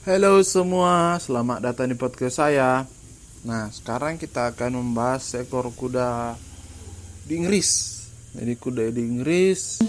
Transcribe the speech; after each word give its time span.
Halo 0.00 0.40
semua, 0.40 1.20
selamat 1.20 1.60
datang 1.60 1.92
di 1.92 1.92
podcast 1.92 2.40
saya. 2.40 2.88
Nah, 3.44 3.68
sekarang 3.68 4.16
kita 4.16 4.48
akan 4.48 4.80
membahas 4.80 5.20
seekor 5.20 5.68
kuda 5.76 6.40
di 7.28 7.36
Inggris. 7.36 8.00
Jadi 8.32 8.56
kuda 8.56 8.88
di 8.96 9.02
Inggris. 9.04 9.84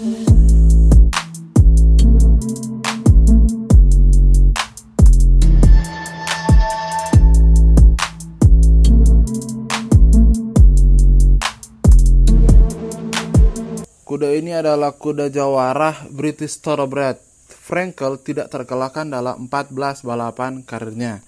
Kuda 14.04 14.28
ini 14.36 14.52
adalah 14.52 14.92
kuda 14.92 15.32
jawara 15.32 16.04
British 16.12 16.60
Thoroughbred 16.60 17.31
Frankel 17.72 18.20
tidak 18.20 18.52
terkalahkan 18.52 19.08
dalam 19.08 19.48
14 19.48 20.04
balapan 20.04 20.60
karirnya 20.60 21.24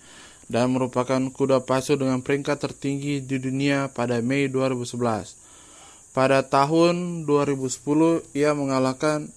dan 0.52 0.76
merupakan 0.76 1.16
kuda 1.32 1.64
pacu 1.64 1.96
dengan 1.96 2.20
peringkat 2.20 2.60
tertinggi 2.60 3.24
di 3.24 3.40
dunia 3.40 3.88
pada 3.88 4.20
Mei 4.20 4.52
2011. 4.52 5.40
Pada 6.12 6.44
tahun 6.44 7.24
2010 7.24 8.36
ia 8.36 8.52
mengalahkan 8.52 9.32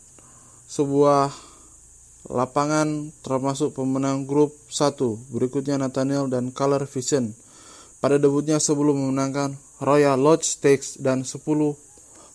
sebuah 0.67 1.31
lapangan 2.27 3.15
termasuk 3.23 3.79
pemenang 3.79 4.27
grup 4.27 4.51
1, 4.67 4.99
berikutnya 5.31 5.79
Nathaniel 5.79 6.27
dan 6.27 6.51
Color 6.51 6.91
Vision. 6.91 7.31
Pada 8.03 8.19
debutnya 8.19 8.59
sebelum 8.59 8.99
memenangkan 8.99 9.55
Royal 9.79 10.19
Lodge 10.19 10.59
Stakes 10.59 10.99
dan 10.99 11.23
10 11.23 11.39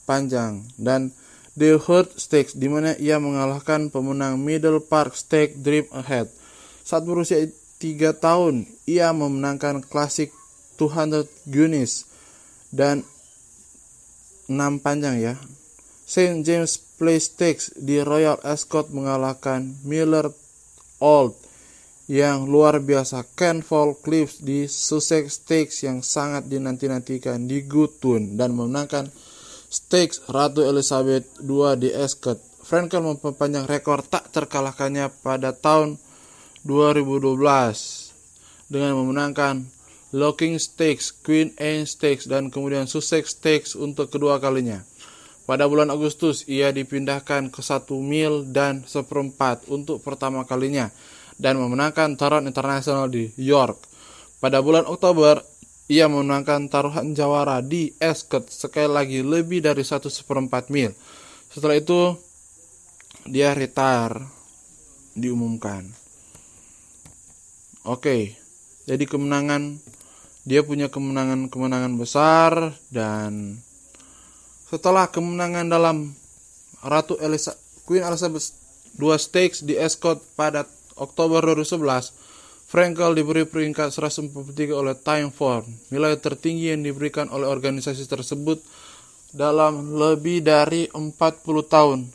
panjang 0.09 0.65
dan 0.81 1.13
The 1.53 1.77
Hurt 1.77 2.17
Stakes 2.17 2.57
di 2.57 2.69
mana 2.73 2.97
ia 2.97 3.21
mengalahkan 3.21 3.93
pemenang 3.93 4.41
Middle 4.41 4.81
Park 4.81 5.13
Stakes 5.13 5.61
Dream 5.61 5.85
Ahead. 5.93 6.33
Saat 6.81 7.05
berusia 7.05 7.45
3 7.79 8.17
tahun, 8.17 8.65
ia 8.89 9.13
memenangkan 9.13 9.85
klasik 9.85 10.33
200 10.81 11.29
Guinness 11.45 12.09
dan 12.73 13.05
6 14.49 14.81
panjang 14.81 15.21
ya. 15.21 15.35
St. 16.09 16.45
James 16.45 16.77
Place 16.97 17.33
Stakes 17.33 17.73
di 17.77 18.01
Royal 18.01 18.41
Ascot 18.45 18.93
mengalahkan 18.93 19.77
Miller 19.85 20.33
Old 21.01 21.37
yang 22.11 22.45
luar 22.51 22.83
biasa 22.83 23.25
Ken 23.33 23.65
Fall 23.65 23.97
Cliffs 23.97 24.43
di 24.43 24.67
Sussex 24.67 25.41
Stakes 25.41 25.87
yang 25.87 26.05
sangat 26.05 26.51
dinanti-nantikan 26.51 27.49
di 27.49 27.65
Gutun 27.65 28.37
dan 28.37 28.53
memenangkan 28.53 29.09
Stakes 29.73 30.21
Ratu 30.29 30.69
Elizabeth 30.69 31.25
II 31.41 31.73
di 31.81 31.89
Ascot. 31.97 32.37
Frankel 32.61 33.01
memperpanjang 33.01 33.65
rekor 33.65 34.05
tak 34.05 34.29
terkalahkannya 34.29 35.09
pada 35.25 35.57
tahun 35.57 35.97
2012 36.69 37.41
dengan 38.69 38.93
memenangkan 39.01 39.65
Locking 40.13 40.61
Stakes, 40.61 41.09
Queen 41.25 41.57
Anne 41.57 41.89
Stakes, 41.89 42.29
dan 42.29 42.53
kemudian 42.53 42.85
Sussex 42.85 43.33
Stakes 43.33 43.73
untuk 43.73 44.13
kedua 44.13 44.37
kalinya. 44.45 44.85
Pada 45.49 45.65
bulan 45.65 45.89
Agustus, 45.89 46.45
ia 46.45 46.69
dipindahkan 46.69 47.49
ke 47.49 47.65
satu 47.65 47.97
mil 47.97 48.45
dan 48.45 48.85
seperempat 48.85 49.73
untuk 49.73 50.05
pertama 50.05 50.45
kalinya 50.45 50.93
dan 51.41 51.57
memenangkan 51.57 52.13
taruhan 52.21 52.45
internasional 52.45 53.09
di 53.09 53.33
York. 53.41 53.89
Pada 54.37 54.61
bulan 54.61 54.85
Oktober, 54.85 55.41
ia 55.91 56.07
memenangkan 56.07 56.71
taruhan 56.71 57.15
jawara 57.15 57.59
di 57.63 57.95
Ascot 57.99 58.47
sekali 58.51 58.91
lagi 58.91 59.19
lebih 59.23 59.63
dari 59.63 59.83
satu 59.83 60.07
seperempat 60.07 60.71
mil. 60.71 60.95
Setelah 61.51 61.79
itu 61.79 62.17
dia 63.27 63.55
retire 63.55 64.23
diumumkan. 65.15 65.87
Oke, 67.83 68.39
jadi 68.87 69.05
kemenangan 69.07 69.83
dia 70.43 70.63
punya 70.63 70.91
kemenangan-kemenangan 70.91 71.95
besar 71.99 72.75
dan 72.91 73.63
setelah 74.71 75.11
kemenangan 75.11 75.67
dalam 75.71 75.97
Ratu 76.83 77.15
Elisa, 77.23 77.55
Queen 77.87 78.03
Elizabeth 78.03 78.55
II 78.99 79.15
Stakes 79.15 79.63
di 79.63 79.79
Ascot 79.79 80.19
pada 80.35 80.67
Oktober 80.99 81.43
2011, 81.43 82.22
Frankel 82.73 83.13
diberi 83.13 83.45
peringkat 83.45 83.93
143 83.93 84.33
oleh 84.73 84.97
Time 84.97 85.29
Form, 85.29 85.69
nilai 85.93 86.17
tertinggi 86.17 86.73
yang 86.73 86.81
diberikan 86.81 87.29
oleh 87.29 87.45
organisasi 87.45 88.09
tersebut 88.09 88.65
dalam 89.29 89.93
lebih 89.93 90.41
dari 90.41 90.89
40 90.89 91.13
tahun 91.69 92.09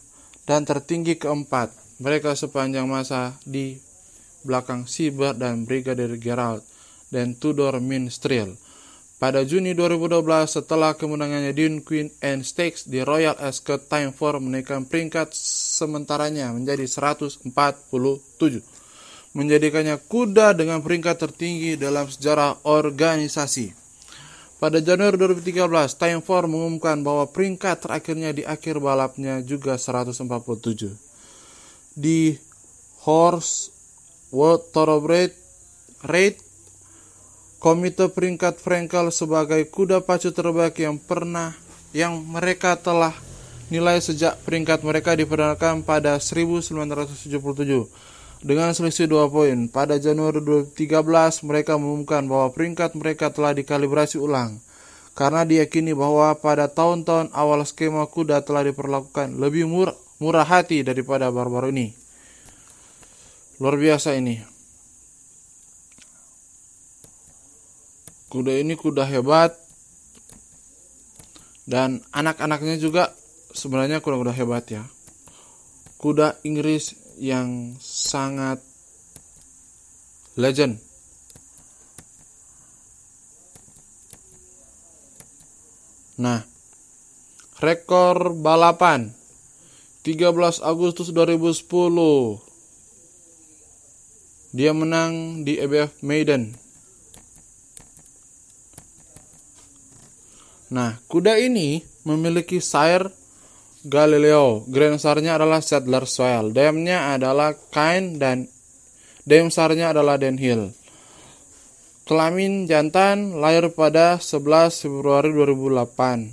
dan 0.50 0.66
tertinggi 0.66 1.14
keempat 1.22 2.02
mereka 2.02 2.34
sepanjang 2.34 2.90
masa 2.90 3.38
di 3.46 3.78
belakang 4.42 4.90
Siebert 4.90 5.38
dan 5.38 5.70
Brigadier 5.70 6.18
Gerald 6.18 6.66
dan 7.14 7.38
Tudor 7.38 7.78
Minstrel. 7.78 8.58
Pada 9.22 9.46
Juni 9.46 9.78
2012, 9.78 10.26
setelah 10.58 10.98
kemenangannya 10.98 11.54
Dune 11.54 11.86
Queen 11.86 12.10
and 12.26 12.42
Stakes 12.42 12.90
di 12.90 13.06
Royal 13.06 13.38
Ascot, 13.38 13.86
Time 13.86 14.10
Form 14.10 14.50
menaikkan 14.50 14.90
peringkat 14.90 15.38
sementaranya 15.38 16.50
menjadi 16.50 16.90
147 16.90 17.46
menjadikannya 19.38 20.02
kuda 20.10 20.58
dengan 20.58 20.82
peringkat 20.82 21.30
tertinggi 21.30 21.78
dalam 21.78 22.10
sejarah 22.10 22.66
organisasi. 22.66 23.70
Pada 24.58 24.82
Januari 24.82 25.14
2013, 25.22 25.94
Time 25.94 26.26
mengumumkan 26.26 26.98
bahwa 27.06 27.30
peringkat 27.30 27.86
terakhirnya 27.86 28.34
di 28.34 28.42
akhir 28.42 28.82
balapnya 28.82 29.46
juga 29.46 29.78
147. 29.78 30.98
Di 31.94 32.42
Horse 33.06 33.70
World 34.34 34.74
Thoroughbred 34.74 35.30
Rate, 36.02 36.42
komite 37.62 38.10
peringkat 38.10 38.58
Frankel 38.58 39.14
sebagai 39.14 39.62
kuda 39.70 40.02
pacu 40.02 40.34
terbaik 40.34 40.82
yang 40.82 40.98
pernah 40.98 41.54
yang 41.94 42.26
mereka 42.26 42.74
telah 42.74 43.14
nilai 43.70 44.02
sejak 44.02 44.42
peringkat 44.42 44.82
mereka 44.82 45.14
diperdanakan 45.14 45.86
pada 45.86 46.18
1977 46.18 48.17
dengan 48.42 48.74
selisih 48.74 49.10
2 49.10 49.34
poin. 49.34 49.58
Pada 49.70 49.98
Januari 49.98 50.42
2013, 50.42 51.42
mereka 51.46 51.78
mengumumkan 51.78 52.26
bahwa 52.30 52.54
peringkat 52.54 52.94
mereka 52.94 53.34
telah 53.34 53.54
dikalibrasi 53.58 54.22
ulang 54.22 54.62
karena 55.18 55.42
diyakini 55.42 55.98
bahwa 55.98 56.30
pada 56.38 56.70
tahun-tahun 56.70 57.34
awal 57.34 57.66
skema 57.66 58.06
kuda 58.06 58.46
telah 58.46 58.70
diperlakukan 58.70 59.34
lebih 59.42 59.66
murah, 59.66 59.98
murah 60.22 60.46
hati 60.46 60.86
daripada 60.86 61.34
baru-baru 61.34 61.74
ini. 61.74 61.98
Luar 63.58 63.82
biasa 63.82 64.14
ini. 64.14 64.38
Kuda 68.30 68.62
ini 68.62 68.78
kuda 68.78 69.10
hebat 69.10 69.58
dan 71.66 72.06
anak-anaknya 72.14 72.78
juga 72.78 73.10
sebenarnya 73.58 73.98
kuda-kuda 74.06 74.38
hebat 74.38 74.70
ya. 74.70 74.86
Kuda 75.98 76.38
Inggris 76.46 76.94
yang 77.18 77.76
sangat 77.82 78.62
legend. 80.38 80.78
Nah, 86.18 86.42
rekor 87.62 88.34
balapan 88.34 89.14
13 90.02 90.34
Agustus 90.66 91.14
2010 91.14 92.42
dia 94.58 94.74
menang 94.74 95.46
di 95.46 95.62
EBF 95.62 96.02
Maiden. 96.02 96.58
Nah, 100.74 100.98
kuda 101.06 101.38
ini 101.38 101.86
memiliki 102.02 102.58
sire 102.58 103.14
Galileo. 103.88 104.68
Grand 104.68 105.00
Sarnya 105.00 105.40
adalah 105.40 105.64
Settler 105.64 106.04
Soil. 106.04 106.52
Damnya 106.52 107.16
adalah 107.16 107.56
Kain 107.72 108.20
dan 108.20 108.52
Dam 109.28 109.48
Sarnya 109.52 109.96
adalah 109.96 110.20
Den 110.20 110.36
Hill. 110.40 110.72
Kelamin 112.08 112.68
jantan 112.72 113.36
lahir 113.44 113.68
pada 113.76 114.16
11 114.24 114.88
Februari 114.88 115.32
2008. 115.36 116.32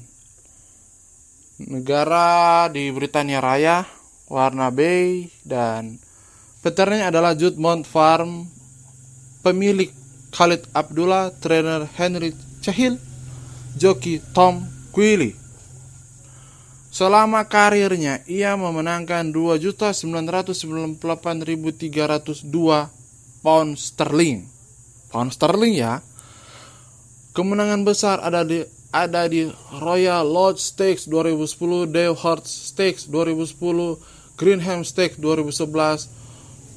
Negara 1.66 2.66
di 2.70 2.90
Britania 2.94 3.42
Raya, 3.42 3.82
warna 4.30 4.70
Bay 4.70 5.30
dan 5.42 5.98
peternya 6.62 7.10
adalah 7.10 7.34
Judmont 7.34 7.82
Farm. 7.82 8.46
Pemilik 9.42 9.90
Khalid 10.30 10.66
Abdullah, 10.70 11.34
trainer 11.42 11.84
Henry 11.98 12.32
Cahil, 12.62 12.96
joki 13.74 14.22
Tom 14.30 14.64
Quilly. 14.94 15.43
Selama 16.94 17.42
karirnya, 17.50 18.22
ia 18.30 18.54
memenangkan 18.54 19.34
2.998.302 19.34 21.02
pound 23.42 23.74
sterling. 23.74 24.46
Pound 25.10 25.34
sterling 25.34 25.74
ya. 25.74 26.06
Kemenangan 27.34 27.82
besar 27.82 28.22
ada 28.22 28.46
di 28.46 28.62
ada 28.94 29.26
di 29.26 29.50
Royal 29.82 30.22
Lodge 30.22 30.62
Stakes 30.62 31.10
2010, 31.10 31.90
Dale 31.90 32.14
Hart 32.14 32.46
Stakes 32.46 33.10
2010, 33.10 33.98
Greenham 34.38 34.86
Stakes 34.86 35.18
2011, 35.18 36.06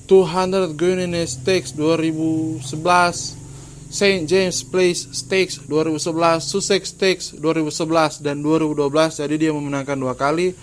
200 0.10 0.74
Guinness 0.74 1.38
Stakes 1.38 1.78
2011 1.78 3.47
St. 3.98 4.30
James 4.30 4.62
Place 4.62 5.10
Stakes 5.10 5.58
2011 5.66 6.46
Sussex 6.46 6.94
Stakes 6.94 7.34
2011 7.34 8.22
dan 8.22 8.46
2012 8.46 8.94
jadi 9.26 9.36
dia 9.42 9.50
memenangkan 9.50 9.98
dua 9.98 10.14
kali 10.14 10.54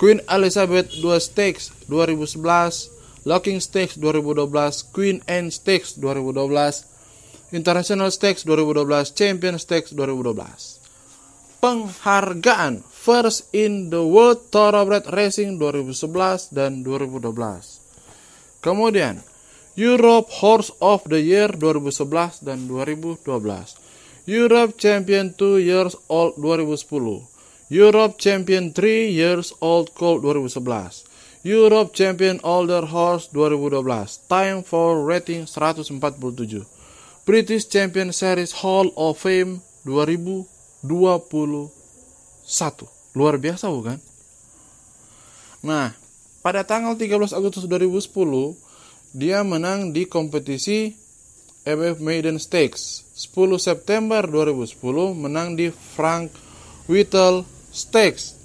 Queen 0.00 0.24
Elizabeth 0.24 0.96
2 0.96 1.04
Stakes 1.20 1.68
2011 1.92 3.28
Locking 3.28 3.60
Stakes 3.60 4.00
2012 4.00 4.88
Queen 4.96 5.20
Anne 5.28 5.52
Stakes 5.52 6.00
2012 6.00 7.52
International 7.52 8.08
Stakes 8.08 8.48
2012 8.48 8.88
Champion 9.12 9.60
Stakes 9.60 9.92
2012 9.92 11.60
Penghargaan 11.60 12.80
First 12.88 13.52
in 13.52 13.92
the 13.92 14.00
World 14.00 14.48
Thoroughbred 14.48 15.04
Racing 15.12 15.60
2011 15.60 16.56
dan 16.56 16.80
2012 16.80 17.84
Kemudian, 18.58 19.22
Europe 19.78 20.26
Horse 20.42 20.74
of 20.82 21.06
the 21.06 21.22
Year 21.22 21.54
2011 21.54 22.42
dan 22.42 22.66
2012. 22.66 23.22
Europe 24.26 24.74
Champion 24.74 25.30
2 25.38 25.62
Years 25.62 25.94
Old 26.10 26.34
2010. 26.34 27.30
Europe 27.70 28.18
Champion 28.18 28.74
3 28.74 29.06
Years 29.06 29.54
Old 29.62 29.94
Colt 29.94 30.26
2011. 30.26 31.06
Europe 31.46 31.94
Champion 31.94 32.42
Older 32.42 32.90
Horse 32.90 33.30
2012. 33.30 34.26
Time 34.26 34.66
for 34.66 35.06
rating 35.06 35.46
147. 35.46 36.66
British 37.22 37.70
Champion 37.70 38.10
Series 38.10 38.66
Hall 38.66 38.90
of 38.98 39.14
Fame 39.22 39.62
2021. 39.86 40.50
Luar 43.14 43.38
biasa 43.38 43.70
bukan? 43.70 44.02
Nah, 45.62 45.94
pada 46.42 46.66
tanggal 46.66 46.98
13 46.98 47.30
Agustus 47.30 47.62
2010, 47.70 48.58
dia 49.16 49.40
menang 49.40 49.96
di 49.96 50.04
kompetisi 50.04 50.92
MF 51.64 52.00
Maiden 52.00 52.36
Stakes. 52.36 53.04
10 53.16 53.56
September 53.56 54.24
2010 54.24 55.16
menang 55.16 55.56
di 55.56 55.72
Frank 55.72 56.32
Whittle 56.88 57.44
Stakes. 57.72 58.36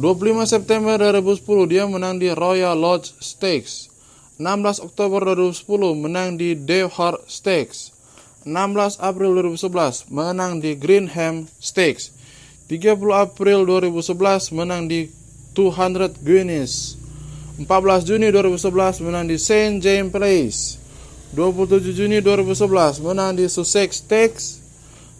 25 0.00 0.48
September 0.48 0.96
2010 0.96 1.68
dia 1.68 1.84
menang 1.84 2.16
di 2.16 2.32
Royal 2.32 2.78
Lodge 2.78 3.12
Stakes. 3.20 3.92
16 4.40 4.80
Oktober 4.80 5.20
2010 5.36 5.92
menang 6.00 6.40
di 6.40 6.56
Devhart 6.56 7.28
Stakes. 7.28 7.92
16 8.48 8.96
April 9.04 9.36
2011 9.36 10.08
menang 10.08 10.64
di 10.64 10.72
Greenham 10.78 11.44
Stakes. 11.60 12.16
30 12.72 12.96
April 13.12 13.68
2011 13.68 14.56
menang 14.56 14.88
di 14.88 15.12
200 15.52 16.22
Guinness. 16.24 16.99
14 17.60 18.08
Juni 18.08 18.32
2011 18.32 19.04
menang 19.04 19.28
di 19.28 19.36
St. 19.36 19.84
James 19.84 20.08
Place. 20.08 20.80
27 21.36 21.92
Juni 21.92 22.24
2011 22.24 23.04
menang 23.04 23.36
di 23.36 23.44
Sussex 23.52 24.00
Stakes. 24.00 24.64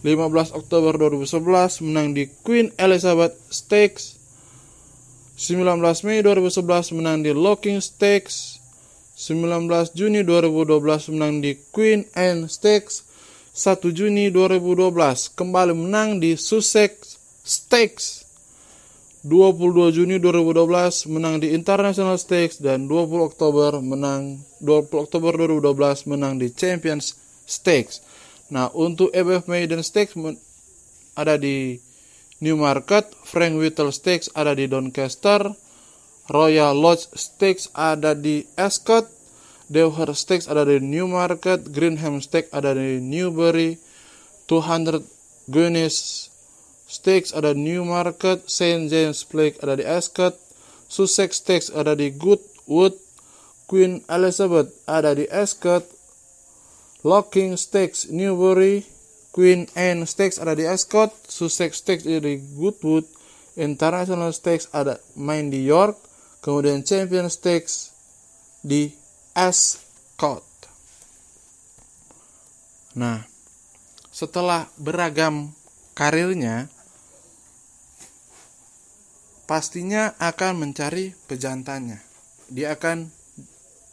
15 0.01 0.57
Oktober 0.57 0.97
2011 0.97 1.85
menang 1.85 2.17
di 2.17 2.33
Queen 2.41 2.73
Elizabeth 2.81 3.37
Stakes. 3.53 4.17
19 5.37 5.85
Mei 6.09 6.25
2011 6.25 6.97
menang 6.97 7.21
di 7.21 7.37
Locking 7.37 7.85
Stakes. 7.85 8.57
19 9.21 9.93
Juni 9.93 10.25
2012 10.25 11.13
menang 11.13 11.45
di 11.45 11.61
Queen 11.69 12.09
Anne 12.17 12.49
Stakes. 12.49 13.05
1 13.53 13.85
Juni 13.93 14.33
2012 14.33 15.37
kembali 15.37 15.77
menang 15.77 16.17
di 16.17 16.41
Sussex 16.41 17.21
Stakes 17.45 18.20
22 19.21 19.93
Juni 19.93 20.17
2012 20.17 21.13
menang 21.13 21.45
di 21.45 21.53
International 21.53 22.17
Stakes 22.17 22.57
dan 22.57 22.89
20 22.89 23.21
Oktober 23.21 23.77
menang 23.85 24.41
20 24.65 24.89
Oktober 24.97 25.37
2012 25.37 26.09
menang 26.09 26.41
di 26.41 26.49
Champions 26.49 27.21
Stakes. 27.45 28.01
Nah, 28.49 28.73
untuk 28.73 29.13
EBF 29.13 29.45
Maiden 29.45 29.85
Stakes 29.85 30.17
ada 31.13 31.37
di 31.37 31.77
Newmarket, 32.41 33.13
Frank 33.21 33.61
Whittle 33.61 33.93
Stakes 33.93 34.33
ada 34.33 34.57
di 34.57 34.65
Doncaster, 34.65 35.53
Royal 36.33 36.73
Lodge 36.73 37.13
Stakes 37.13 37.69
ada 37.77 38.17
di 38.17 38.49
Ascot, 38.57 39.05
Devhurst 39.69 40.25
Stakes 40.25 40.49
ada 40.49 40.65
di 40.65 40.81
Newmarket, 40.81 41.69
Greenham 41.69 42.25
Stakes 42.25 42.49
ada 42.57 42.73
di 42.73 43.05
Newbury, 43.05 43.77
200 44.49 45.05
Guinness 45.45 46.30
Stakes 46.91 47.31
ada 47.31 47.55
Newmarket, 47.55 48.51
St. 48.51 48.91
James 48.91 49.23
Place 49.23 49.55
ada 49.63 49.79
di 49.79 49.87
Ascot, 49.87 50.35
Sussex 50.91 51.39
Stakes 51.39 51.71
ada 51.71 51.95
di 51.95 52.11
Goodwood, 52.11 52.99
Queen 53.71 54.03
Elizabeth 54.11 54.75
ada 54.91 55.15
di 55.15 55.31
Ascot, 55.31 55.87
Locking 57.07 57.55
Stakes 57.55 58.11
Newbury, 58.11 58.83
Queen 59.31 59.71
Anne 59.79 60.03
Stakes 60.03 60.43
ada 60.43 60.59
di 60.59 60.67
Ascot, 60.67 61.15
Sussex 61.31 61.79
Stakes 61.79 62.03
ada 62.11 62.27
di 62.27 62.43
Goodwood, 62.59 63.07
International 63.55 64.35
Stakes 64.35 64.67
ada 64.75 64.99
main 65.15 65.47
di 65.47 65.63
York, 65.63 65.95
kemudian 66.43 66.83
Champion 66.83 67.31
Stakes 67.31 67.95
di 68.67 68.91
Ascot. 69.39 70.43
Nah, 72.99 73.23
setelah 74.11 74.67
beragam 74.75 75.55
karirnya, 75.95 76.67
pastinya 79.51 80.15
akan 80.23 80.63
mencari 80.63 81.11
pejantannya. 81.27 81.99
Dia 82.55 82.79
akan 82.79 83.11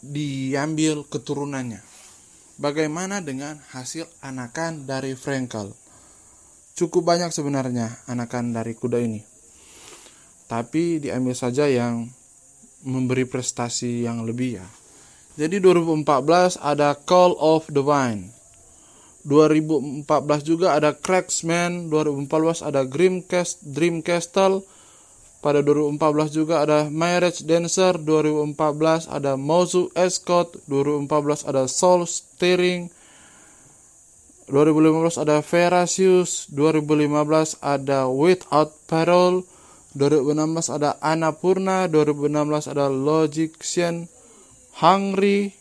diambil 0.05 1.01
keturunannya. 1.09 1.81
Bagaimana 2.61 3.25
dengan 3.25 3.57
hasil 3.73 4.05
anakan 4.21 4.85
dari 4.85 5.17
Frankel? 5.17 5.73
Cukup 6.77 7.09
banyak 7.09 7.33
sebenarnya 7.33 8.05
anakan 8.05 8.53
dari 8.53 8.77
kuda 8.77 9.01
ini. 9.01 9.25
Tapi 10.45 11.01
diambil 11.01 11.33
saja 11.33 11.65
yang 11.65 12.05
memberi 12.85 13.25
prestasi 13.25 14.05
yang 14.05 14.29
lebih 14.29 14.61
ya. 14.61 14.67
Jadi 15.41 15.57
2014 15.57 16.61
ada 16.61 16.93
Call 16.93 17.33
of 17.41 17.65
the 17.73 17.81
Vine. 17.81 18.29
2014 19.25 20.05
juga 20.45 20.77
ada 20.77 20.93
Cracksman, 20.93 21.89
2014 21.89 22.61
ada 22.61 22.85
Dreamcast, 22.85 23.65
Dreamcastle, 23.65 24.76
pada 25.37 25.61
2014 25.61 26.33
juga 26.33 26.65
ada 26.65 26.89
Marriage 26.89 27.45
Dancer, 27.45 28.01
2014 28.01 29.05
ada 29.05 29.37
Mozu 29.37 29.93
Escort, 29.93 30.57
2014 30.65 31.45
ada 31.45 31.69
Soul 31.69 32.09
Steering, 32.09 32.89
2015 34.49 35.21
ada 35.21 35.43
Verasius, 35.43 36.49
2015 36.49 37.59
ada 37.61 38.09
Without 38.09 38.73
Parole, 38.89 39.45
2016 39.93 40.73
ada 40.73 40.95
Annapurna, 41.03 41.85
2016 41.91 42.71
ada 42.71 42.87
Logician, 42.89 44.09
Hungry, 44.79 45.53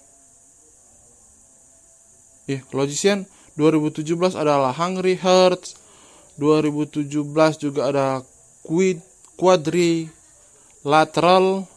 eh, 2.48 2.62
Logician, 2.72 3.28
2017 3.58 4.38
adalah 4.38 4.72
Hungry 4.72 5.18
Hearts, 5.18 5.76
2017 6.38 7.12
juga 7.58 7.90
ada 7.90 8.06
Quid 8.62 9.00
quadrilateral. 9.36 11.68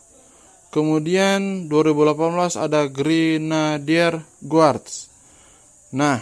Kemudian 0.69 1.65
2018 1.65 2.53
ada 2.55 2.85
Grenadier 2.85 4.21
Guards. 4.39 5.09
Nah, 5.89 6.21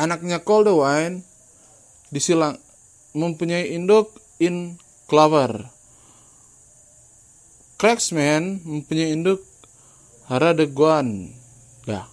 anaknya 0.00 0.40
Coldwine 0.40 1.20
disilang 2.08 2.56
mempunyai 3.12 3.76
induk 3.76 4.16
in 4.40 4.80
clover. 5.04 5.68
Cracksman 7.76 8.64
mempunyai 8.64 9.12
induk 9.12 9.44
Haradeguan. 10.30 11.34
Ya. 11.84 12.06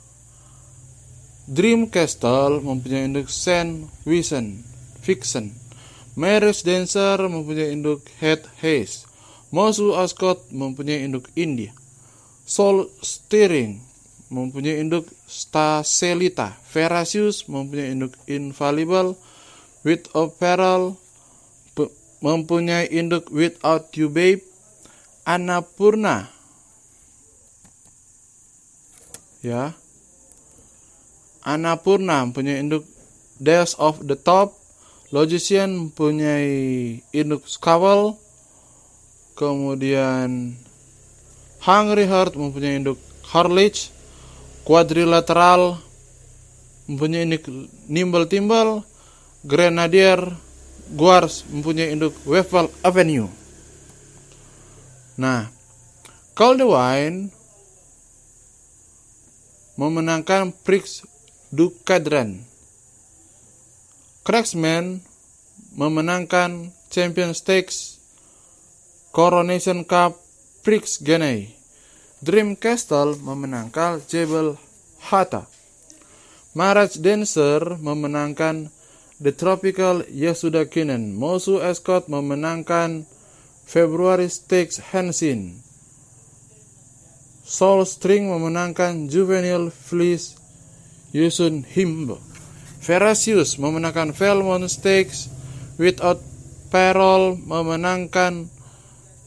Dream 1.47 1.87
Castle 1.87 2.59
mempunyai 2.65 3.07
induk 3.07 3.31
Saint 3.31 3.87
Vincent. 4.03 4.67
Fiction. 5.05 5.66
Marriage 6.17 6.65
Dancer 6.65 7.21
mempunyai 7.29 7.77
induk 7.77 8.01
Head 8.17 8.41
Haze. 8.57 9.05
Mosu 9.53 9.93
Ascot 9.93 10.49
mempunyai 10.49 11.05
induk 11.05 11.29
India. 11.37 11.77
Soul 12.41 12.89
Steering 13.05 13.85
mempunyai 14.33 14.81
induk 14.81 15.05
Stacelita. 15.29 16.57
Verasius 16.73 17.45
mempunyai 17.45 17.93
induk 17.93 18.17
Infallible. 18.25 19.13
With 19.85 20.09
Apparel 20.17 20.97
mempunyai 22.25 22.89
induk 22.89 23.29
Without 23.29 23.93
You 23.93 24.09
Babe. 24.09 24.41
Annapurna 25.21 26.33
ya 29.45 29.75
Annapurna 31.45 32.25
mempunyai 32.25 32.63
induk 32.63 32.89
Days 33.37 33.77
of 33.77 34.01
the 34.09 34.17
Top 34.17 34.66
Logician 35.07 35.87
mempunyai 35.87 36.99
induk 37.15 37.47
Skawal, 37.47 38.19
Kemudian 39.37 40.57
Hungry 41.63 42.09
Heart 42.09 42.35
mempunyai 42.35 42.81
induk 42.81 42.99
Harlich. 43.31 43.93
Quadrilateral 44.67 45.79
mempunyai 46.91 47.23
induk 47.23 47.47
Nimble 47.87 48.27
Timble. 48.27 48.83
Grenadier 49.47 50.19
Guards 50.91 51.47
mempunyai 51.47 51.95
induk 51.95 52.11
Weffel 52.27 52.67
Avenue. 52.83 53.31
Nah, 55.15 55.47
Wine 56.35 57.31
memenangkan 59.77 60.51
Prix 60.65 61.05
du 61.53 61.71
Cadran. 61.85 62.41
Cracksman 64.27 64.99
memenangkan 65.79 66.75
Champion 66.91 67.31
Stakes, 67.31 67.95
Coronation 69.15 69.87
Cup, 69.87 70.19
Prix 70.67 70.99
Genei. 70.99 71.55
Dream 72.19 72.59
Castle 72.59 73.15
memenangkan 73.23 74.03
Jebel 74.03 74.59
Hatta. 74.99 75.47
Marach 76.51 76.99
Dancer 76.99 77.79
memenangkan 77.79 78.67
The 79.23 79.31
Tropical 79.31 80.03
Yasuda 80.11 80.67
Kinen. 80.67 81.15
Mosu 81.15 81.63
Escort 81.63 82.11
memenangkan 82.11 83.07
February 83.63 84.27
Stakes 84.27 84.91
Hansin. 84.91 85.63
Soul 87.47 87.87
String 87.87 88.27
memenangkan 88.27 89.07
Juvenile 89.07 89.71
Fleece 89.71 90.35
Yusun 91.15 91.63
Himbo. 91.63 92.19
Verasius 92.87 93.59
memenangkan 93.59 94.15
Velmont 94.15 94.63
Stakes. 94.71 95.27
Without 95.75 96.23
Peril 96.71 97.35
memenangkan 97.35 98.47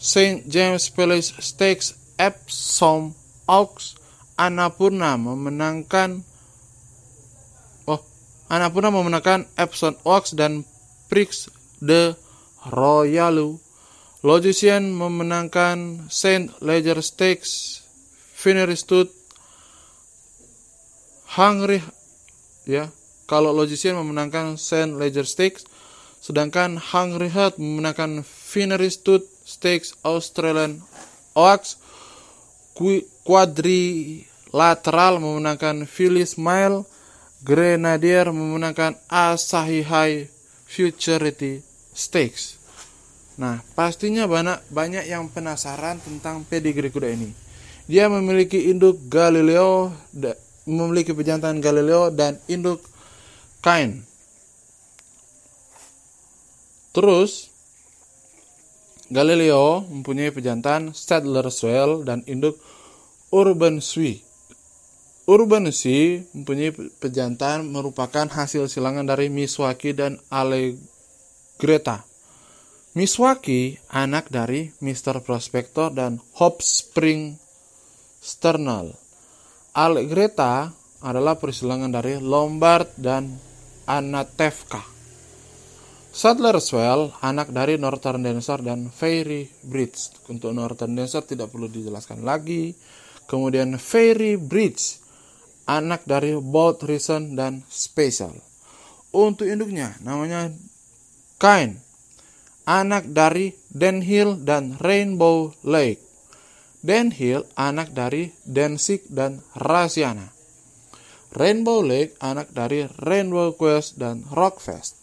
St. 0.01 0.49
James 0.49 0.89
Palace 0.89 1.37
Stakes 1.45 2.17
Epsom 2.17 3.13
Oaks. 3.45 4.01
Annapurna 4.41 5.21
memenangkan 5.21 6.25
Oh, 7.85 8.01
Annapurna 8.49 8.89
memenangkan 8.89 9.45
Epsom 9.61 10.01
Oaks 10.09 10.33
dan 10.33 10.65
Prix 11.13 11.53
de 11.85 12.17
Royalu. 12.65 13.61
Logician 14.25 14.89
memenangkan 14.89 16.09
Saint 16.09 16.49
Leger 16.65 17.05
Stakes. 17.05 17.85
Finery 18.33 18.81
Stud 18.81 19.13
Hungry 21.37 21.85
ya. 22.65 22.89
Kalau 23.31 23.55
Logician 23.55 23.95
memenangkan 23.95 24.59
Saint 24.59 24.99
Leger 24.99 25.23
Stakes 25.23 25.63
sedangkan 26.19 26.83
Hungry 26.83 27.31
Heart 27.31 27.63
memenangkan 27.63 28.27
Finery 28.27 28.91
Stud 28.91 29.23
Stakes 29.47 29.95
Australian 30.03 30.83
Oaks 31.39 31.79
Quadrilateral 33.23 35.23
memenangkan 35.23 35.87
Phyllis 35.87 36.35
Mile 36.35 36.83
Grenadier 37.47 38.35
memenangkan 38.35 38.99
Asahi 39.07 39.87
High 39.87 40.27
Futurity 40.67 41.63
Stakes 41.95 42.59
Nah, 43.41 43.65
pastinya 43.73 44.29
banyak 44.29 44.61
banyak 44.69 45.09
yang 45.09 45.33
penasaran 45.33 45.97
tentang 46.05 46.45
pedigree 46.45 46.93
kuda 46.93 47.09
ini. 47.09 47.33
Dia 47.89 48.13
memiliki 48.13 48.69
induk 48.69 49.01
Galileo, 49.09 49.97
memiliki 50.69 51.17
pejantan 51.17 51.65
Galileo 51.65 52.13
dan 52.13 52.37
induk 52.53 52.85
Kain. 53.61 54.09
Terus 56.97 57.53
Galileo 59.13 59.85
mempunyai 59.85 60.33
pejantan 60.33 60.97
Stadlerswell 60.97 62.09
dan 62.09 62.25
induk 62.25 62.57
Urban 63.29 63.85
Sui. 63.85 64.23
Urban 65.29 65.69
Sui 65.77 66.25
mempunyai 66.33 66.73
pejantan 66.99 67.69
merupakan 67.69 68.27
hasil 68.27 68.71
silangan 68.71 69.05
dari 69.05 69.29
Miswaki 69.29 69.93
dan 69.93 70.17
Allegreta. 70.33 72.07
Miswaki 72.97 73.79
anak 73.93 74.33
dari 74.33 74.73
Mr. 74.83 75.23
Prospector 75.23 75.95
dan 75.95 76.19
Hop 76.39 76.59
Spring 76.65 77.39
Sternal. 78.19 78.97
Allegreta 79.77 80.75
adalah 81.03 81.39
persilangan 81.39 81.91
dari 81.91 82.19
Lombard 82.19 82.95
dan 82.99 83.50
Anatevka. 83.91 84.79
Sadlerswell, 86.15 87.11
anak 87.19 87.51
dari 87.51 87.75
Northern 87.75 88.23
Dancer 88.23 88.63
dan 88.63 88.87
Fairy 88.95 89.51
Bridge. 89.67 90.31
Untuk 90.31 90.55
Northern 90.55 90.95
Dancer 90.95 91.27
tidak 91.27 91.51
perlu 91.51 91.67
dijelaskan 91.67 92.23
lagi. 92.23 92.71
Kemudian 93.27 93.75
Fairy 93.83 94.39
Bridge, 94.39 95.03
anak 95.67 96.07
dari 96.07 96.39
Bold 96.39 96.87
Reason 96.87 97.35
dan 97.35 97.67
Special. 97.67 98.35
Untuk 99.11 99.51
induknya 99.51 99.99
namanya 100.07 100.55
Kain, 101.43 101.83
anak 102.67 103.11
dari 103.11 103.55
Den 103.67 104.07
Hill 104.07 104.39
dan 104.47 104.79
Rainbow 104.79 105.51
Lake. 105.67 105.99
Den 106.81 107.11
Hill 107.11 107.43
anak 107.59 107.91
dari 107.91 108.31
Danzig 108.47 109.03
dan 109.11 109.43
Rasiana. 109.59 110.40
Rainbow 111.31 111.87
Lake 111.87 112.19
anak 112.19 112.51
dari 112.51 112.91
Rainbow 113.07 113.55
Quest 113.55 114.03
dan 114.03 114.27
Rockfest. 114.35 114.99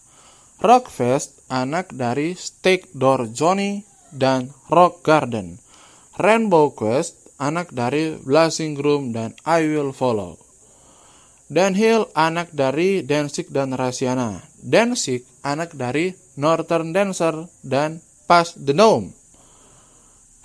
Rockfest 0.60 1.48
anak 1.48 1.96
dari 1.96 2.36
Steak 2.36 2.92
Door 2.92 3.32
Johnny 3.32 3.88
dan 4.12 4.52
Rock 4.68 5.08
Garden. 5.08 5.64
Rainbow 6.20 6.76
Quest 6.76 7.32
anak 7.40 7.72
dari 7.72 8.18
Blazing 8.20 8.76
Groom 8.76 9.16
dan 9.16 9.38
I 9.48 9.64
Will 9.70 9.96
Follow. 9.96 10.36
Dan 11.48 11.80
Hill 11.80 12.12
anak 12.12 12.52
dari 12.52 13.08
Danzig 13.08 13.48
dan 13.48 13.72
Rasiana. 13.72 14.44
Danzig 14.60 15.24
anak 15.48 15.72
dari 15.80 16.12
Northern 16.36 16.92
Dancer 16.92 17.48
dan 17.64 18.04
Pass 18.28 18.52
the 18.60 18.76
Gnome. 18.76 19.16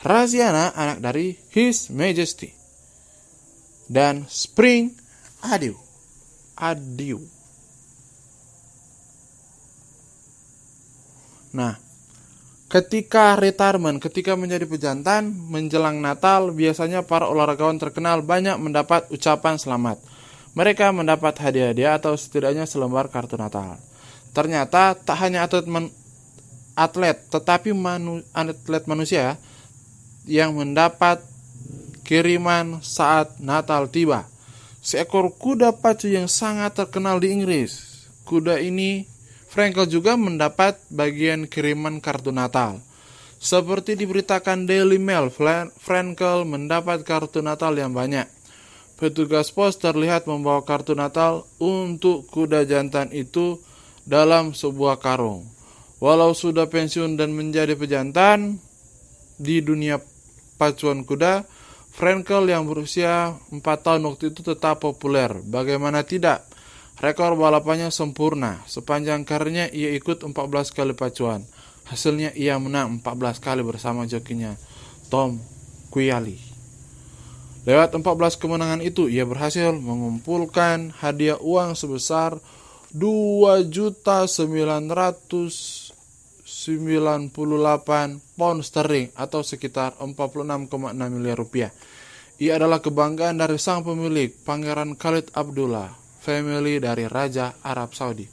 Rasiana 0.07 0.71
anak 0.79 1.03
dari 1.03 1.35
His 1.51 1.91
Majesty. 1.91 2.55
Dan 3.91 4.31
Spring 4.31 5.02
Adieu. 5.43 5.75
Adieu. 6.55 7.19
Nah, 11.53 11.77
ketika 12.73 13.37
retirement, 13.37 14.01
ketika 14.01 14.39
menjadi 14.39 14.65
pejantan, 14.65 15.29
menjelang 15.53 16.01
Natal, 16.01 16.55
biasanya 16.55 17.05
para 17.05 17.29
olahragawan 17.29 17.77
terkenal 17.77 18.25
banyak 18.25 18.57
mendapat 18.57 19.11
ucapan 19.13 19.61
selamat. 19.61 20.01
Mereka 20.57 20.93
mendapat 20.97 21.37
hadiah-hadiah 21.37 22.01
atau 22.01 22.17
setidaknya 22.17 22.65
selembar 22.65 23.13
kartu 23.13 23.37
Natal. 23.37 23.77
Ternyata 24.33 24.97
tak 24.97 25.19
hanya 25.21 25.45
atlet 25.45 25.69
men 25.69 25.93
atlet, 26.73 27.21
tetapi 27.29 27.77
manu 27.77 28.25
atlet 28.33 28.85
manusia 28.89 29.37
yang 30.25 30.57
mendapat 30.57 31.21
kiriman 32.09 32.81
saat 32.81 33.37
Natal 33.41 33.93
tiba. 33.93 34.32
Seekor 34.83 35.31
kuda 35.39 35.79
pacu 35.79 36.11
yang 36.11 36.27
sangat 36.27 36.75
terkenal 36.75 37.23
di 37.23 37.31
Inggris. 37.31 38.03
Kuda 38.27 38.59
ini 38.59 39.07
Frankel 39.47 39.87
juga 39.87 40.19
mendapat 40.19 40.75
bagian 40.91 41.47
kiriman 41.47 42.03
kartu 42.03 42.35
Natal. 42.35 42.83
Seperti 43.39 43.95
diberitakan 43.95 44.67
Daily 44.67 44.99
Mail, 44.99 45.31
Frankel 45.79 46.43
mendapat 46.43 47.07
kartu 47.07 47.47
Natal 47.47 47.79
yang 47.79 47.95
banyak. 47.95 48.27
Petugas 48.99 49.55
pos 49.55 49.79
terlihat 49.79 50.27
membawa 50.27 50.67
kartu 50.67 50.99
Natal 50.99 51.47
untuk 51.63 52.27
kuda 52.27 52.67
jantan 52.67 53.15
itu 53.15 53.63
dalam 54.03 54.51
sebuah 54.51 54.99
karung. 54.99 55.47
Walau 56.03 56.35
sudah 56.35 56.67
pensiun 56.67 57.15
dan 57.15 57.31
menjadi 57.31 57.79
pejantan 57.79 58.59
di 59.39 59.63
dunia 59.63 60.03
pacuan 60.59 61.07
kuda, 61.07 61.47
Frankel 61.93 62.49
yang 62.49 62.65
berusia 62.65 63.37
4 63.53 63.61
tahun 63.61 64.03
waktu 64.09 64.33
itu 64.33 64.41
tetap 64.41 64.81
populer. 64.81 65.29
Bagaimana 65.45 66.03
tidak? 66.09 66.49
Rekor 66.99 67.37
balapannya 67.37 67.93
sempurna. 67.93 68.65
Sepanjang 68.65 69.29
karirnya 69.29 69.69
ia 69.69 69.93
ikut 69.93 70.25
14 70.25 70.33
kali 70.73 70.97
pacuan. 70.97 71.45
Hasilnya 71.85 72.33
ia 72.33 72.57
menang 72.57 73.05
14 73.05 73.37
kali 73.45 73.61
bersama 73.61 74.09
jokinya 74.09 74.57
Tom 75.13 75.37
Quayali. 75.93 76.41
Lewat 77.69 77.95
14 77.95 78.41
kemenangan 78.41 78.81
itu 78.81 79.07
ia 79.07 79.23
berhasil 79.23 79.71
mengumpulkan 79.77 80.97
hadiah 80.99 81.39
uang 81.39 81.79
sebesar 81.79 82.41
2.998 86.63 88.39
pound 88.39 88.61
sterling 88.63 89.11
atau 89.19 89.43
sekitar 89.43 89.99
46,6 89.99 90.95
miliar 90.95 91.35
rupiah. 91.35 91.71
Ia 92.39 92.63
adalah 92.63 92.79
kebanggaan 92.79 93.43
dari 93.43 93.59
sang 93.59 93.83
pemilik, 93.83 94.31
Pangeran 94.47 94.95
Khalid 94.95 95.35
Abdullah 95.35 96.03
family 96.23 96.79
dari 96.79 97.11
Raja 97.11 97.59
Arab 97.67 97.99
Saudi. 97.99 98.31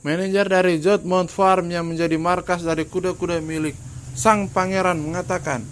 Manajer 0.00 0.48
dari 0.48 0.80
Jodmount 0.80 1.28
Farm 1.28 1.68
yang 1.68 1.84
menjadi 1.84 2.16
markas 2.16 2.64
dari 2.64 2.88
kuda-kuda 2.88 3.44
milik 3.44 3.76
Sang 4.18 4.50
pangeran 4.50 4.98
mengatakan, 4.98 5.62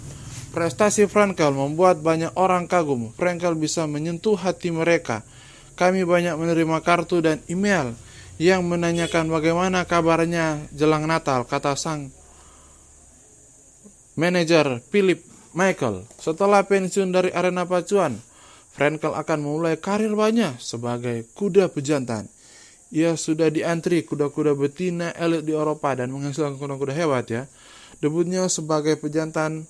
prestasi 0.55 1.03
Frankel 1.11 1.51
membuat 1.51 1.99
banyak 1.99 2.31
orang 2.39 2.63
kagum. 2.63 3.11
Frankel 3.11 3.59
bisa 3.59 3.83
menyentuh 3.83 4.39
hati 4.39 4.71
mereka. 4.71 5.27
Kami 5.75 6.07
banyak 6.07 6.31
menerima 6.39 6.79
kartu 6.79 7.19
dan 7.19 7.43
email 7.51 7.91
yang 8.37 8.65
menanyakan 8.69 9.33
bagaimana 9.33 9.85
kabarnya 9.89 10.69
jelang 10.69 11.09
Natal, 11.09 11.45
kata 11.49 11.73
sang 11.73 12.13
manajer 14.13 14.81
Philip 14.93 15.21
Michael. 15.57 16.05
Setelah 16.21 16.65
pensiun 16.65 17.09
dari 17.09 17.33
arena 17.33 17.65
pacuan, 17.65 18.17
Frankel 18.77 19.17
akan 19.17 19.39
memulai 19.41 19.81
karir 19.81 20.13
banyak 20.13 20.61
sebagai 20.61 21.25
kuda 21.33 21.73
pejantan. 21.73 22.29
Ia 22.93 23.17
sudah 23.17 23.49
diantri 23.49 24.05
kuda-kuda 24.05 24.53
betina 24.55 25.11
elit 25.17 25.43
di 25.43 25.51
Eropa 25.51 25.97
dan 25.97 26.13
menghasilkan 26.13 26.55
kuda-kuda 26.61 26.93
hebat 26.93 27.25
ya. 27.27 27.43
Debutnya 27.99 28.45
sebagai 28.47 28.95
pejantan 29.01 29.65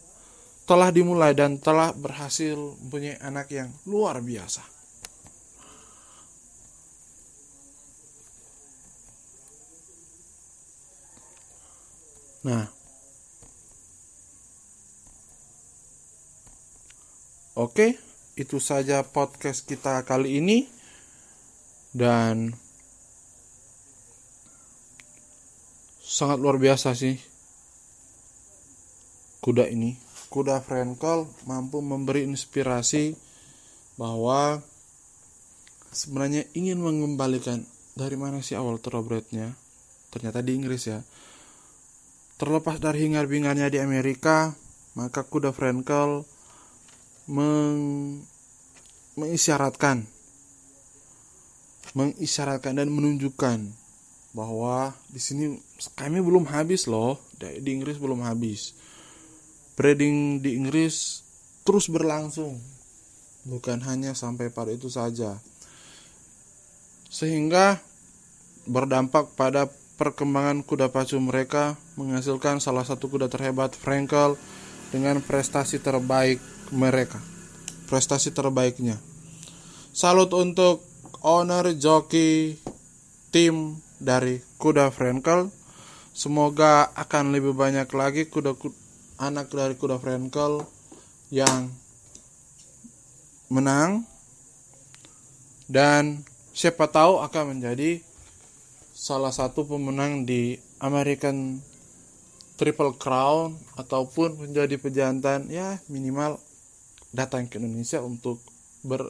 telah 0.67 0.91
dimulai 0.91 1.31
dan 1.31 1.55
telah 1.55 1.95
berhasil 1.95 2.59
mempunyai 2.83 3.15
anak 3.24 3.47
yang 3.55 3.71
luar 3.88 4.19
biasa. 4.19 4.76
Nah, 12.47 12.63
oke, 17.59 17.99
itu 18.39 18.57
saja 18.63 19.03
podcast 19.03 19.67
kita 19.67 19.99
kali 20.07 20.39
ini, 20.39 20.71
dan 21.91 22.55
sangat 25.99 26.39
luar 26.39 26.55
biasa 26.55 26.95
sih 26.95 27.19
kuda 29.43 29.67
ini. 29.67 29.99
Kuda 30.31 30.63
Frankel 30.63 31.27
mampu 31.43 31.83
memberi 31.83 32.23
inspirasi 32.23 33.11
bahwa 33.99 34.63
sebenarnya 35.91 36.47
ingin 36.55 36.79
mengembalikan 36.79 37.67
dari 37.99 38.15
mana 38.15 38.39
sih 38.39 38.55
awal 38.55 38.79
thoroughbrednya. 38.79 39.51
Ternyata 40.15 40.39
di 40.39 40.55
Inggris 40.55 40.87
ya. 40.87 41.03
Terlepas 42.38 42.77
dari 42.77 43.10
hingar-bingarnya 43.10 43.74
di 43.74 43.82
Amerika, 43.82 44.53
maka 44.94 45.25
kuda 45.25 45.50
Frankel 45.53 46.25
meng 47.27 48.22
mengisyaratkan 49.17 50.06
mengisyaratkan 51.98 52.77
dan 52.77 52.94
menunjukkan 52.94 53.74
bahwa 54.38 54.94
di 55.10 55.17
sini 55.17 55.58
kami 55.98 56.22
belum 56.22 56.46
habis 56.46 56.86
loh 56.86 57.17
di 57.41 57.70
Inggris 57.74 57.98
belum 57.98 58.22
habis. 58.22 58.77
Breeding 59.74 60.41
di 60.46 60.53
Inggris 60.58 61.25
terus 61.65 61.89
berlangsung 61.89 62.62
bukan 63.50 63.82
hanya 63.86 64.13
sampai 64.13 64.53
pada 64.53 64.70
itu 64.70 64.94
saja. 64.94 65.41
Sehingga 67.10 67.82
berdampak 68.70 69.34
pada 69.34 69.65
perkembangan 69.97 70.61
kuda 70.61 70.93
pacu 70.93 71.17
mereka 71.17 71.75
menghasilkan 71.97 72.61
salah 72.61 72.85
satu 72.85 73.09
kuda 73.09 73.27
terhebat 73.27 73.73
Frankel 73.73 74.37
dengan 74.93 75.19
prestasi 75.19 75.81
terbaik 75.81 76.37
mereka. 76.69 77.19
Prestasi 77.89 78.31
terbaiknya. 78.31 79.01
Salut 79.91 80.29
untuk 80.37 80.85
owner 81.25 81.73
joki 81.73 82.61
tim 83.33 83.81
dari 83.97 84.39
kuda 84.61 84.93
Frankel. 84.93 85.49
Semoga 86.13 86.93
akan 86.97 87.33
lebih 87.33 87.53
banyak 87.53 87.89
lagi 87.93 88.25
kuda-kuda 88.29 88.87
anak 89.17 89.49
dari 89.49 89.73
kuda 89.73 89.97
Frankel 89.97 90.61
yang 91.33 91.73
menang. 93.49 94.05
Dan 95.67 96.23
siapa 96.55 96.87
tahu 96.87 97.19
akan 97.19 97.57
menjadi 97.57 98.07
salah 98.97 99.29
satu 99.29 99.62
pemenang 99.69 100.25
di 100.25 100.57
American 100.81 101.62
Triple 102.57 102.97
Crown 102.97 103.53
ataupun 103.77 104.41
menjadi 104.41 104.81
pejantan 104.81 105.53
ya 105.53 105.77
minimal 105.86 106.41
datang 107.13 107.45
ke 107.45 107.62
Indonesia 107.62 108.01
untuk 108.01 108.41
ber 108.81 109.05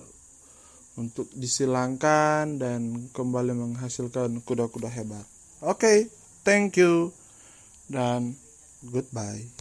untuk 1.00 1.32
disilangkan 1.32 2.60
dan 2.60 3.08
kembali 3.16 3.56
menghasilkan 3.56 4.44
kuda-kuda 4.44 4.92
hebat. 4.92 5.24
Oke, 5.64 5.80
okay, 5.80 5.98
thank 6.44 6.76
you 6.76 7.16
dan 7.88 8.36
goodbye. 8.84 9.58